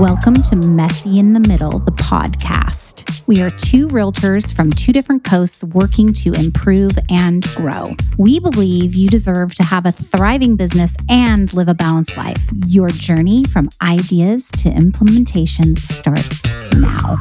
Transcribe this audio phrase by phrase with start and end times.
[0.00, 3.22] Welcome to Messy in the Middle, the podcast.
[3.26, 7.90] We are two realtors from two different coasts working to improve and grow.
[8.16, 12.42] We believe you deserve to have a thriving business and live a balanced life.
[12.66, 16.46] Your journey from ideas to implementation starts
[16.78, 17.16] now.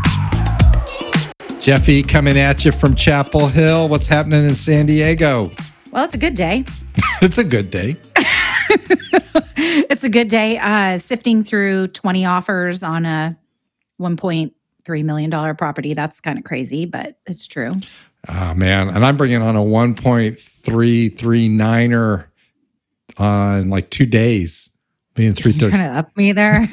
[1.59, 3.89] Jefi coming at you from Chapel Hill.
[3.89, 5.51] What's happening in San Diego?
[5.91, 6.63] Well, it's a good day.
[7.21, 7.97] it's a good day.
[9.55, 10.57] it's a good day.
[10.57, 13.37] Uh, sifting through 20 offers on a
[13.99, 15.93] $1.3 million property.
[15.93, 17.73] That's kind of crazy, but it's true.
[18.27, 18.89] Oh, man.
[18.89, 22.25] And I'm bringing on a 1.339er
[23.17, 24.69] on like two days.
[25.15, 25.71] Being three thirty.
[25.71, 26.69] Trying to up me there.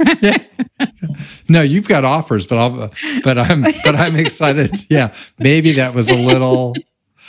[1.49, 2.93] no, you've got offers, but I'll,
[3.25, 4.87] but I'm, but I'm excited.
[4.89, 6.73] Yeah, maybe that was a little.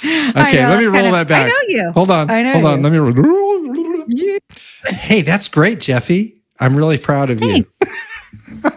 [0.04, 1.46] Okay, know, let me roll of, that back.
[1.46, 1.92] I know you.
[1.94, 2.30] Hold on.
[2.30, 2.70] I know hold you.
[2.70, 2.84] on.
[2.84, 3.16] Let me roll
[4.86, 6.36] hey, that's great, Jefi.
[6.60, 7.78] I'm really proud of Thanks.
[8.64, 8.72] you.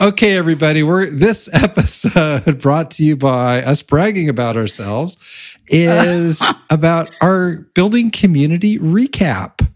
[0.00, 5.16] okay, everybody, we're this episode brought to you by us bragging about ourselves
[5.68, 9.66] is about our building community recap.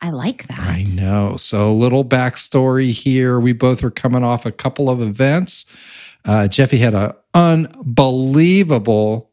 [0.00, 0.60] I like that.
[0.60, 1.36] I know.
[1.36, 3.40] So, little backstory here.
[3.40, 5.66] We both are coming off a couple of events.
[6.24, 9.30] Uh, Jefi had an unbelievable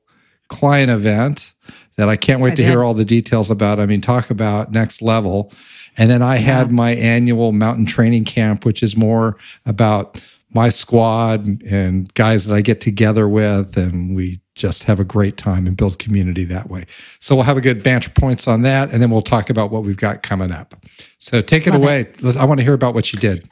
[0.48, 1.54] client event
[1.98, 2.70] that I can't wait I to did.
[2.70, 3.80] hear all the details about.
[3.80, 5.52] I mean, talk about next level.
[5.98, 6.42] And then I yeah.
[6.42, 10.22] had my annual mountain training camp, which is more about
[10.56, 15.36] my squad and guys that I get together with, and we just have a great
[15.36, 16.86] time and build community that way.
[17.20, 19.84] So we'll have a good banter points on that, and then we'll talk about what
[19.84, 20.74] we've got coming up.
[21.20, 22.02] So take it Love away.
[22.24, 22.38] It.
[22.38, 23.50] I want to hear about what you did.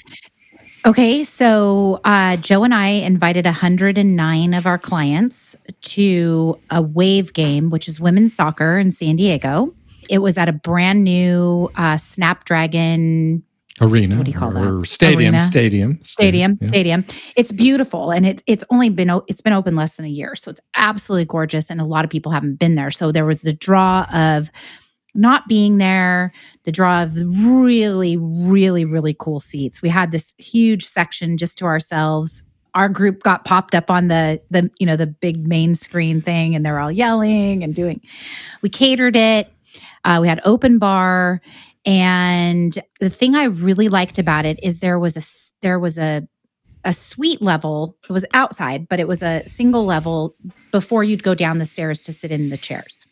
[0.86, 7.70] Okay, so uh, Joe and I invited 109 of our clients to a wave game,
[7.70, 9.73] which is women's soccer in San Diego.
[10.09, 13.44] It was at a brand new uh, Snapdragon
[13.80, 14.17] arena.
[14.17, 14.86] What do you call that?
[14.86, 16.67] Stadium, stadium, stadium, stadium, yeah.
[16.67, 17.06] stadium.
[17.38, 20.52] It's beautiful, and it's it's only been it's been open less than a year, so
[20.52, 22.92] it's absolutely gorgeous, and a lot of people haven't been there.
[22.92, 24.52] So there was the draw of
[25.13, 26.31] not being there,
[26.63, 29.81] the draw of really, really, really cool seats.
[29.81, 32.43] We had this huge section just to ourselves.
[32.73, 36.55] Our group got popped up on the the you know the big main screen thing,
[36.55, 38.01] and they're all yelling and doing.
[38.61, 39.51] We catered it.
[40.03, 41.41] Uh, we had open bar,
[41.85, 45.21] and the thing I really liked about it is there was a
[45.61, 46.27] there was a
[46.83, 47.97] a suite level.
[48.09, 50.35] It was outside, but it was a single level
[50.71, 53.05] before you'd go down the stairs to sit in the chairs.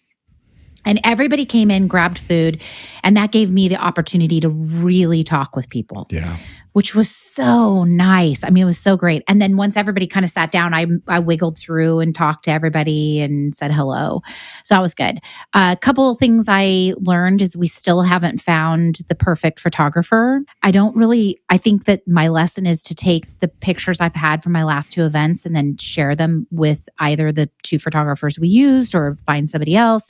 [0.85, 2.61] And everybody came in, grabbed food,
[3.03, 6.07] and that gave me the opportunity to really talk with people.
[6.09, 6.37] Yeah.
[6.73, 8.45] Which was so nice.
[8.45, 9.23] I mean, it was so great.
[9.27, 12.51] And then once everybody kind of sat down, I I wiggled through and talked to
[12.51, 14.21] everybody and said hello.
[14.63, 15.19] So that was good.
[15.53, 20.39] A uh, couple of things I learned is we still haven't found the perfect photographer.
[20.63, 24.41] I don't really I think that my lesson is to take the pictures I've had
[24.41, 28.47] from my last two events and then share them with either the two photographers we
[28.47, 30.09] used or find somebody else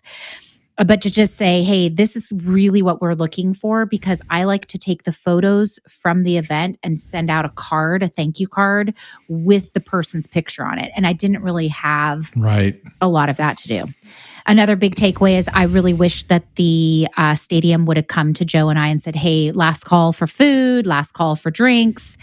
[0.77, 4.65] but to just say, hey, this is really what we're looking for because I like
[4.67, 8.47] to take the photos from the event and send out a card, a thank you
[8.47, 8.93] card
[9.27, 10.91] with the person's picture on it.
[10.95, 13.85] And I didn't really have right a lot of that to do.
[14.47, 18.45] Another big takeaway is I really wish that the uh, stadium would have come to
[18.45, 22.17] Joe and I and said, hey, last call for food, last call for drinks.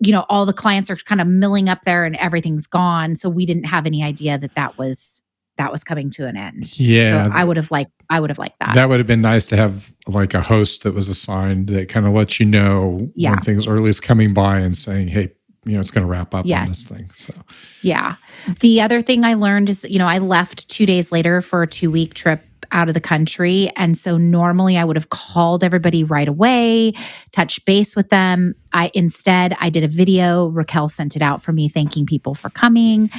[0.00, 3.16] You know, all the clients are kind of milling up there and everything's gone.
[3.16, 5.22] So we didn't have any idea that that was
[5.56, 6.78] that was coming to an end.
[6.78, 7.26] Yeah.
[7.26, 8.74] So I would have liked I would have liked that.
[8.74, 12.06] That would have been nice to have like a host that was assigned that kind
[12.06, 13.30] of lets you know yeah.
[13.30, 15.32] when things are at least coming by and saying, hey,
[15.64, 16.60] you know, it's going to wrap up yes.
[16.60, 17.10] on this thing.
[17.14, 17.34] So,
[17.82, 18.16] yeah.
[18.60, 21.66] The other thing I learned is, you know, I left two days later for a
[21.66, 22.42] two week trip
[22.72, 23.70] out of the country.
[23.76, 26.92] And so normally I would have called everybody right away,
[27.30, 28.54] touch base with them.
[28.72, 30.48] I instead I did a video.
[30.48, 33.10] Raquel sent it out for me, thanking people for coming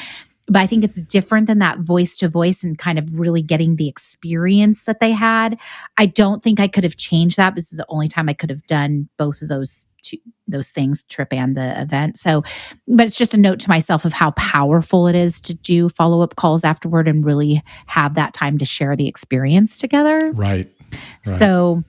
[0.47, 3.77] but I think it's different than that voice to voice and kind of really getting
[3.77, 5.59] the experience that they had.
[5.97, 7.55] I don't think I could have changed that.
[7.55, 10.17] This is the only time I could have done both of those two,
[10.47, 12.17] those things, trip and the event.
[12.17, 12.43] So,
[12.87, 16.21] but it's just a note to myself of how powerful it is to do follow
[16.21, 20.31] up calls afterward and really have that time to share the experience together.
[20.31, 20.69] Right.
[20.91, 20.99] right.
[21.23, 21.83] So,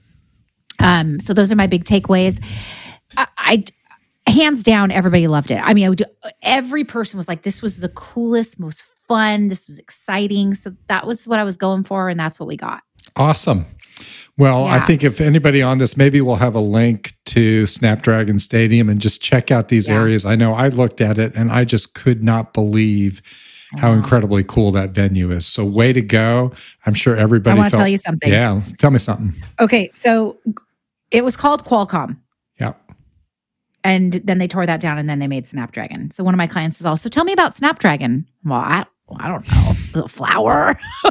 [0.79, 2.43] um, so those are my big takeaways.
[3.17, 3.63] I, I
[4.27, 5.59] hands down, everybody loved it.
[5.63, 6.05] I mean, I would do,
[6.41, 9.49] every person was like, this was the coolest, most fun.
[9.49, 10.53] This was exciting.
[10.53, 12.09] So that was what I was going for.
[12.09, 12.81] And that's what we got.
[13.15, 13.65] Awesome.
[14.37, 14.75] Well, yeah.
[14.75, 18.99] I think if anybody on this, maybe we'll have a link to Snapdragon Stadium and
[18.99, 19.95] just check out these yeah.
[19.95, 20.25] areas.
[20.25, 23.21] I know I looked at it and I just could not believe
[23.77, 25.45] how incredibly cool that venue is.
[25.45, 26.51] So, way to go.
[26.85, 27.57] I'm sure everybody.
[27.57, 28.31] I want to tell you something.
[28.31, 28.61] Yeah.
[28.77, 29.33] Tell me something.
[29.59, 29.91] Okay.
[29.93, 30.39] So,
[31.11, 32.17] it was called Qualcomm.
[33.85, 36.09] And then they tore that down and then they made Snapdragon.
[36.11, 38.25] So one of my clients is also, tell me about Snapdragon.
[38.43, 38.85] Well, I,
[39.17, 40.01] I don't know.
[40.01, 40.77] The flower.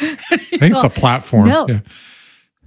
[0.00, 1.48] I think it's a platform.
[1.48, 1.66] No.
[1.68, 1.80] Yeah.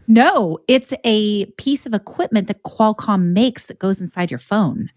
[0.07, 4.89] No, it's a piece of equipment that Qualcomm makes that goes inside your phone.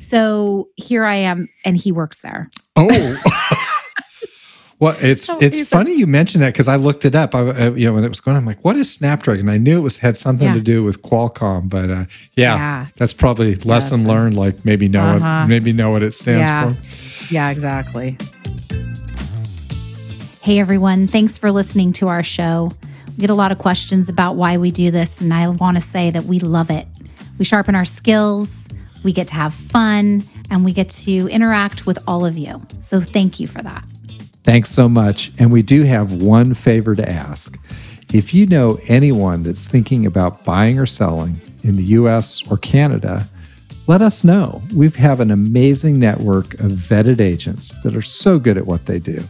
[0.00, 2.50] So here I am, and he works there.
[2.74, 3.22] Oh.
[4.80, 7.34] Well, it's so it's funny you mentioned that because I looked it up.
[7.34, 9.48] I, uh, you know when it was going, I'm like, what is Snapdragon?
[9.48, 10.54] I knew it was had something yeah.
[10.54, 12.04] to do with Qualcomm, but uh,
[12.36, 14.36] yeah, yeah, that's probably lesson yeah, learned.
[14.36, 15.40] Like maybe know uh-huh.
[15.40, 17.34] what maybe know what it stands for.
[17.34, 18.16] Yeah, exactly.
[20.42, 22.70] Hey everyone, thanks for listening to our show.
[23.08, 25.80] We get a lot of questions about why we do this, and I want to
[25.80, 26.86] say that we love it.
[27.36, 28.68] We sharpen our skills,
[29.02, 30.22] we get to have fun,
[30.52, 32.64] and we get to interact with all of you.
[32.78, 33.84] So thank you for that.
[34.48, 35.30] Thanks so much.
[35.38, 37.58] And we do have one favor to ask.
[38.14, 43.26] If you know anyone that's thinking about buying or selling in the US or Canada,
[43.88, 44.62] let us know.
[44.74, 48.98] We have an amazing network of vetted agents that are so good at what they
[48.98, 49.22] do.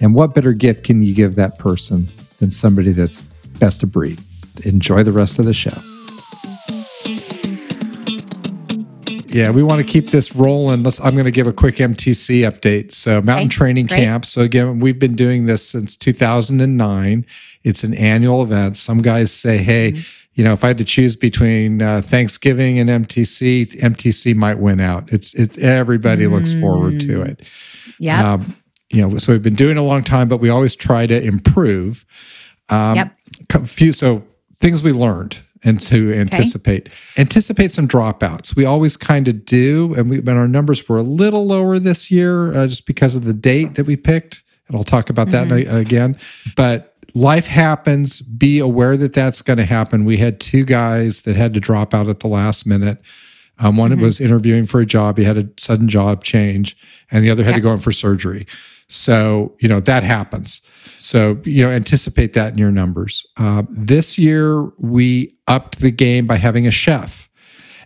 [0.00, 2.06] And what better gift can you give that person
[2.38, 3.22] than somebody that's
[3.58, 4.20] best of breed?
[4.64, 5.76] Enjoy the rest of the show.
[9.28, 10.82] Yeah, we want to keep this rolling.
[10.82, 11.00] Let's.
[11.00, 12.92] I'm going to give a quick MTC update.
[12.92, 13.98] So, Mountain okay, Training great.
[13.98, 14.24] Camp.
[14.24, 17.26] So again, we've been doing this since 2009.
[17.64, 18.76] It's an annual event.
[18.76, 20.02] Some guys say, "Hey, mm-hmm.
[20.34, 24.80] you know, if I had to choose between uh, Thanksgiving and MTC, MTC might win
[24.80, 26.34] out." It's it's everybody mm-hmm.
[26.34, 27.28] looks forward to mm.
[27.28, 27.42] it.
[27.98, 28.34] Yeah.
[28.34, 28.56] Um,
[28.90, 32.04] you know, so we've been doing a long time, but we always try to improve.
[32.68, 33.12] Um, yep.
[33.66, 34.22] Few, so
[34.54, 37.20] things we learned and to anticipate okay.
[37.20, 38.56] anticipate some dropouts.
[38.56, 42.10] We always kind of do, and we but our numbers were a little lower this
[42.10, 45.48] year uh, just because of the date that we picked, and I'll talk about that
[45.48, 45.76] mm-hmm.
[45.76, 46.18] again.
[46.56, 48.20] But life happens.
[48.20, 50.04] Be aware that that's going to happen.
[50.04, 52.98] We had two guys that had to drop out at the last minute.
[53.58, 54.02] Um, one mm-hmm.
[54.02, 56.76] was interviewing for a job; he had a sudden job change,
[57.10, 57.56] and the other had yeah.
[57.56, 58.46] to go in for surgery.
[58.88, 60.62] So you know that happens.
[60.98, 63.26] So, you know, anticipate that in your numbers.
[63.36, 67.28] Uh, this year, we upped the game by having a chef.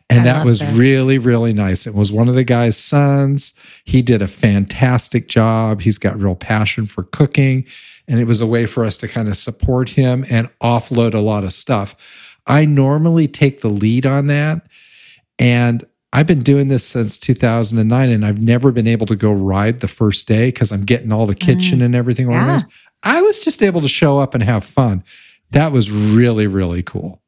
[0.09, 0.77] And I that was this.
[0.77, 1.87] really, really nice.
[1.87, 3.53] It was one of the guy's sons.
[3.85, 5.81] He did a fantastic job.
[5.81, 7.65] He's got real passion for cooking.
[8.09, 11.21] And it was a way for us to kind of support him and offload a
[11.21, 11.95] lot of stuff.
[12.47, 14.67] I normally take the lead on that.
[15.41, 19.81] And I've been doing this since 2009 and I've never been able to go ride
[19.81, 21.87] the first day because I'm getting all the kitchen mm.
[21.87, 22.67] and everything organized.
[22.69, 22.75] Yeah.
[23.15, 25.03] I was just able to show up and have fun.
[25.51, 27.23] That was really, really cool.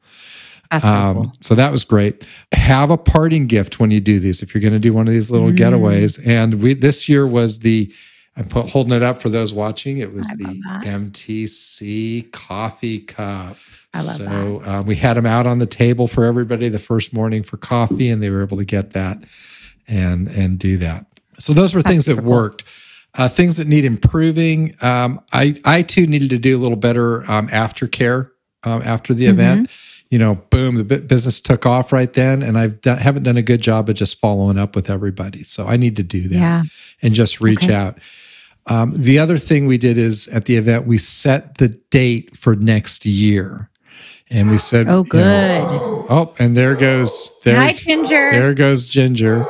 [0.81, 1.32] So, um, cool.
[1.41, 2.26] so, that was great.
[2.53, 4.43] Have a parting gift when you do these.
[4.43, 5.56] If you're going to do one of these little mm.
[5.56, 7.93] getaways, and we this year was the
[8.37, 9.99] I'm holding it up for those watching.
[9.99, 13.56] It was the MTC coffee cup.
[13.94, 17.12] I love so uh, we had them out on the table for everybody the first
[17.12, 19.19] morning for coffee, and they were able to get that
[19.87, 21.05] and and do that.
[21.38, 22.31] So those were That's things that cool.
[22.31, 22.64] worked.
[23.14, 24.75] Uh, things that need improving.
[24.81, 28.31] Um, I I too needed to do a little better um, aftercare
[28.64, 29.34] um, after the mm-hmm.
[29.34, 29.70] event.
[30.08, 33.61] You know, boom, the business took off right then, and I haven't done a good
[33.61, 35.43] job of just following up with everybody.
[35.43, 36.62] So I need to do that yeah.
[37.00, 37.75] and just reach okay.
[37.75, 37.99] out.
[38.67, 42.55] Um, the other thing we did is at the event we set the date for
[42.55, 43.69] next year,
[44.31, 47.56] and we said, "Oh, good." You know, oh, and there goes there.
[47.56, 48.31] Hi, Ginger.
[48.31, 49.47] There goes Ginger.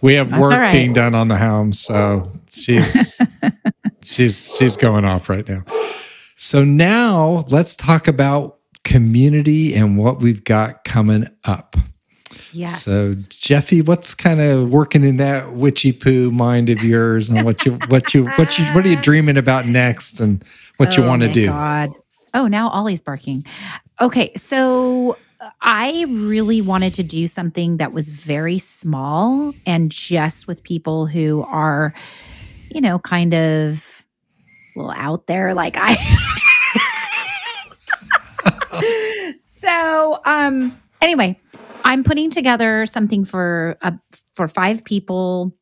[0.00, 0.72] We have That's work right.
[0.72, 3.20] being done on the helm, so she's
[4.02, 5.64] she's she's going off right now.
[6.36, 11.76] So now let's talk about community and what we've got coming up.
[12.52, 12.82] Yes.
[12.82, 17.64] So Jefi, what's kind of working in that witchy poo mind of yours, and what
[17.64, 20.42] you what you what you what are you dreaming about next, and
[20.78, 21.46] what oh you want to do?
[21.46, 21.90] God.
[22.34, 23.44] Oh, now Ollie's barking.
[24.00, 25.16] Okay, so
[25.60, 31.42] I really wanted to do something that was very small and just with people who
[31.42, 31.94] are,
[32.70, 34.06] you know, kind of
[34.74, 35.96] well out there like I.
[39.44, 41.38] so, um anyway,
[41.84, 43.92] I'm putting together something for uh,
[44.32, 45.54] for five people.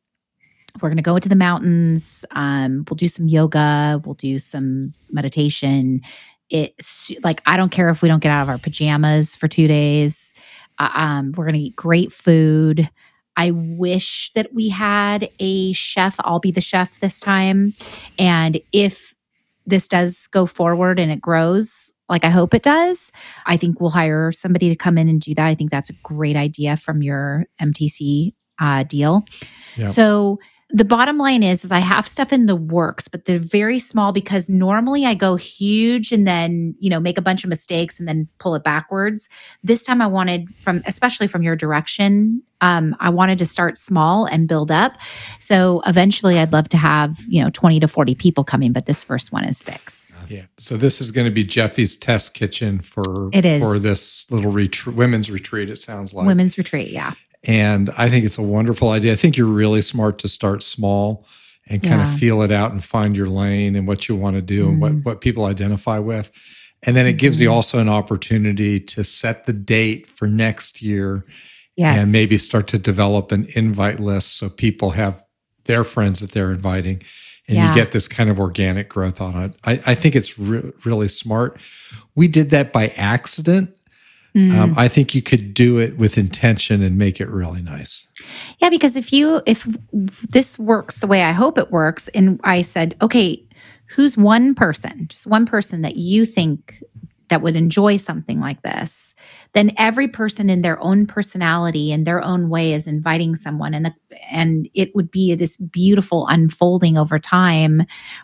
[0.81, 2.23] We're going to go into the mountains.
[2.31, 3.99] Um, we'll do some yoga.
[4.05, 6.01] We'll do some meditation
[6.49, 9.67] it's like I don't care if we don't get out of our pajamas for two
[9.67, 10.33] days.
[10.79, 12.89] Uh, um, we're gonna eat great food.
[13.35, 16.15] I wish that we had a chef.
[16.19, 17.73] I'll be the chef this time,
[18.17, 19.13] and if
[19.67, 23.11] this does go forward and it grows like I hope it does,
[23.45, 25.45] I think we'll hire somebody to come in and do that.
[25.45, 29.25] I think that's a great idea from your MTC uh, deal.
[29.75, 29.89] Yep.
[29.89, 33.79] So the bottom line is is I have stuff in the works, but they're very
[33.79, 37.99] small because normally I go huge and then, you know, make a bunch of mistakes
[37.99, 39.29] and then pull it backwards.
[39.63, 44.25] This time I wanted from especially from your direction, um, I wanted to start small
[44.25, 44.97] and build up.
[45.39, 49.05] So eventually I'd love to have, you know, 20 to 40 people coming, but this
[49.05, 50.17] first one is 6.
[50.27, 50.45] Yeah.
[50.57, 53.61] So this is going to be Jefi's test kitchen for It is.
[53.61, 56.27] for this little retreat women's retreat it sounds like.
[56.27, 57.13] Women's retreat, yeah.
[57.47, 59.13] And I think it's a wonderful idea.
[59.13, 61.25] I think you're really smart to start small
[61.69, 62.13] and kind Yeah.
[62.13, 64.77] of feel it out and find your lane and what you want to do and
[64.77, 64.79] Mhm.
[64.79, 66.29] what, what people identify with.
[66.83, 67.53] And then it gives you Mhm.
[67.53, 71.25] also an opportunity to set the date for next year
[71.75, 72.01] Yes.
[72.01, 75.21] and maybe start to develop an invite list so people have
[75.65, 77.01] their friends that they're inviting
[77.47, 77.69] and Yeah.
[77.69, 79.53] you get this kind of organic growth on it.
[79.63, 81.59] I, I think it's re- really smart.
[82.15, 83.71] We did that by accident.
[84.37, 84.53] Mm.
[84.53, 88.07] Um, I think you could do it with intention and make it really nice.
[88.59, 89.67] Yeah, because if you if
[90.29, 93.43] this works the way I hope it works, and I said, okay,
[93.89, 96.83] who's one person, just one person that you think
[97.29, 99.15] that would enjoy something like this,
[99.53, 103.87] then every person in their own personality and their own way is inviting someone, and
[103.87, 103.93] the,
[104.29, 107.81] and it would be this beautiful unfolding over time,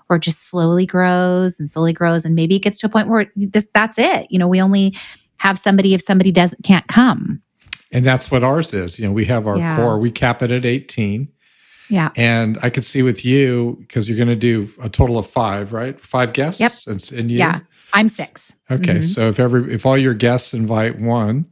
[0.07, 3.09] where it just slowly grows and slowly grows, and maybe it gets to a point
[3.09, 4.27] where this, that's it.
[4.29, 4.95] You know, we only
[5.43, 7.41] have somebody if somebody doesn't can't come.
[7.91, 8.97] And that's what ours is.
[8.97, 9.75] You know, we have our Yeah.
[9.75, 11.27] core, we cap it at 18.
[11.89, 12.09] Yeah.
[12.15, 15.73] And I could see with you, because you're going to do a total of five,
[15.73, 15.99] right?
[15.99, 16.61] Five guests?
[16.61, 16.71] Yep.
[16.87, 17.37] And, and you?
[17.39, 17.59] Yeah.
[17.91, 18.53] I'm six.
[18.71, 18.99] Okay.
[18.99, 19.03] Mhm.
[19.03, 21.45] So if every if all your guests invite one,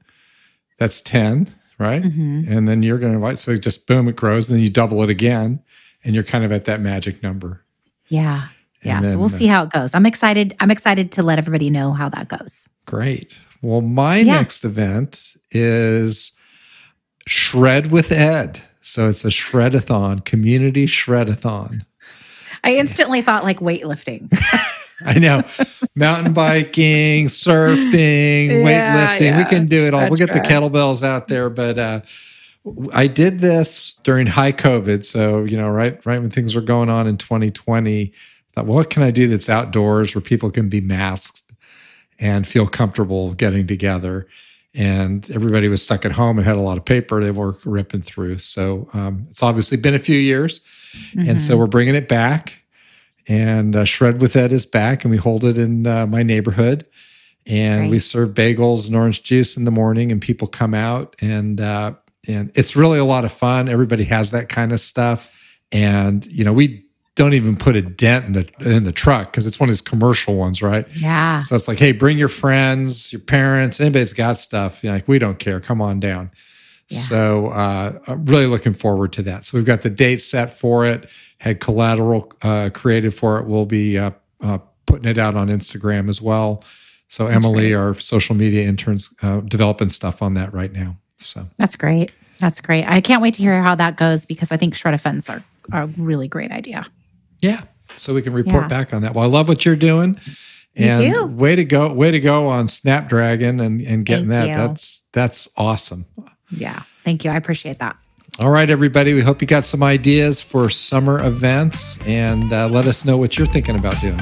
[0.80, 2.02] that's 10, right?
[2.02, 2.50] Mhm.
[2.50, 3.38] And then you're going to invite.
[3.38, 4.50] So just boom, it grows.
[4.50, 5.60] And then you double it again.
[6.04, 7.64] And you're kind of at that magic number.
[8.08, 8.48] Yeah.
[8.84, 8.98] Yeah.
[8.98, 9.94] And so we'll uh, see how it goes.
[9.94, 10.56] I'm excited.
[10.60, 12.68] I'm excited to let everybody know how that goes.
[12.88, 13.38] Great.
[13.62, 14.36] Well, my Yeah.
[14.36, 16.32] next event is
[17.28, 18.62] Shred with Ed.
[18.82, 21.86] So it's a shredathon, community shredathon.
[22.64, 24.32] I instantly thought like weightlifting.
[25.06, 25.44] I know.
[25.96, 29.38] Mountain biking, surfing, Yeah, weightlifting.
[29.38, 30.08] We can do it all.
[30.10, 31.50] We'll get the kettlebells out there.
[31.50, 32.02] But uh,
[32.94, 35.06] I did this during high COVID.
[35.06, 38.12] So, you know, right, right when things were going on in 2020, I
[38.54, 41.44] thought, well, what can I do that's outdoors where people can be masked
[42.22, 44.28] and feel comfortable getting together?
[44.74, 48.04] And everybody was stuck at home and had a lot of paper they were ripping
[48.04, 48.38] through.
[48.38, 50.62] So um, it's obviously been a few years.
[51.18, 51.60] And so Mhm.
[51.60, 52.54] we're bringing it back.
[53.28, 56.86] And uh, Shred with Ed is back, and we hold it in uh, my neighborhood.
[57.48, 61.60] And we serve bagels and orange juice in the morning, and people come out, and
[61.60, 61.94] uh,
[62.28, 63.68] and it's really a lot of fun.
[63.68, 65.32] Everybody has that kind of stuff,
[65.72, 69.46] and you know we don't even put a dent in the in the truck because
[69.46, 70.88] it's one of these commercial ones, right?
[70.96, 71.42] yeah.
[71.42, 74.84] So it's like, hey, bring your friends, your parents, anybody's got stuff.
[74.84, 75.60] You're like, we don't care.
[75.60, 76.32] Come on down.
[76.90, 76.98] Yeah.
[76.98, 79.46] So uh, I'm really looking forward to that.
[79.46, 81.10] So we've got the date set for it.
[81.40, 83.46] Had collateral uh, created for it.
[83.46, 86.64] We'll be uh, uh, putting it out on Instagram as well.
[87.08, 87.74] So Emily, great.
[87.74, 90.98] our social media interns, uh, developing stuff on that right now.
[91.18, 92.14] So That's great.
[92.40, 92.86] That's great.
[92.88, 95.88] I can't wait to hear how that goes because I think shred-a-thons are, are a
[95.88, 96.86] really great idea.
[97.42, 97.62] Yeah,
[97.98, 98.68] so we can report Yeah.
[98.68, 99.14] back on that.
[99.14, 100.20] Well, I love what you're doing.
[100.78, 101.26] Me and too.
[101.28, 104.62] way to go, way to go on Snapdragon and and getting Thank that.
[104.62, 104.68] you.
[104.68, 106.06] That's that's awesome.
[106.50, 106.84] Yeah.
[107.04, 107.32] Thank you.
[107.32, 107.98] I appreciate that.
[108.40, 109.14] All right, everybody.
[109.14, 113.38] We hope you got some ideas for summer events and uh, let us know what
[113.38, 114.18] you're thinking about doing.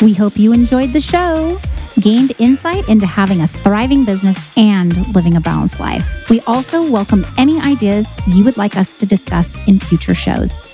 [0.00, 1.60] We hope you enjoyed the show,
[2.00, 6.28] gained insight into having a thriving business and living a balanced life.
[6.28, 10.70] We also welcome any ideas you would like us to discuss in future shows.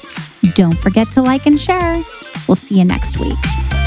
[0.54, 2.02] Don't forget to like and share.
[2.46, 3.77] We'll see you next week.